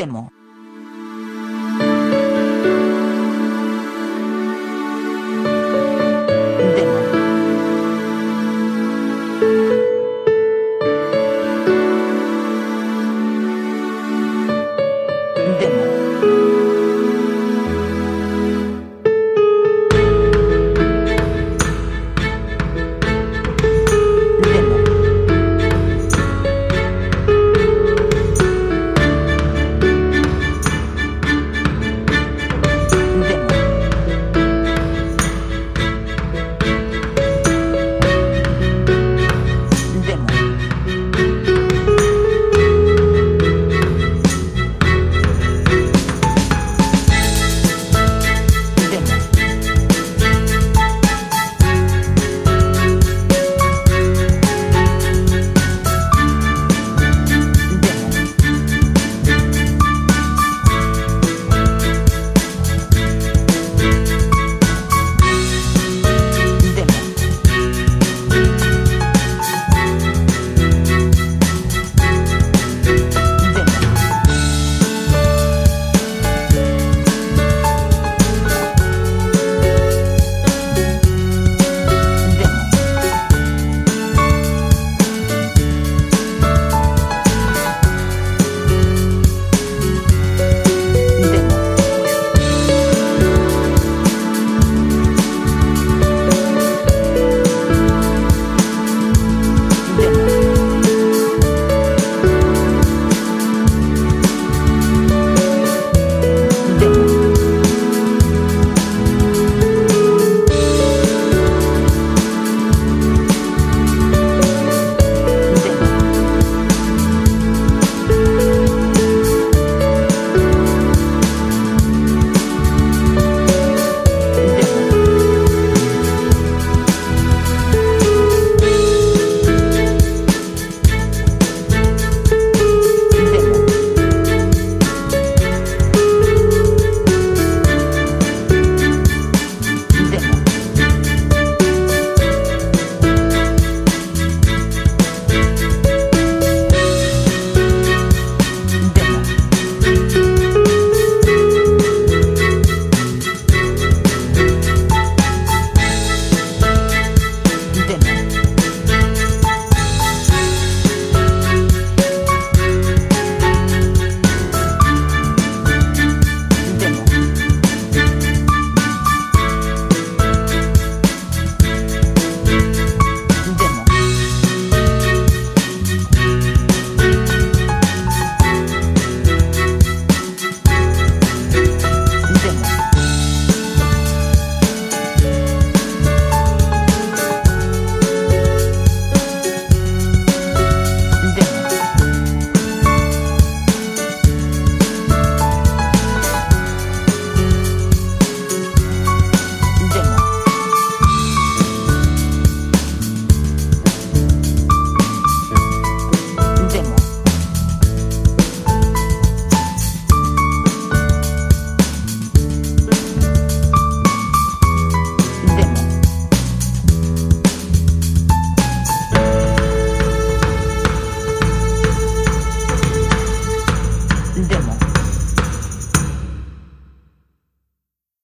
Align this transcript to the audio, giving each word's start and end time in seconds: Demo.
Demo. 0.00 0.39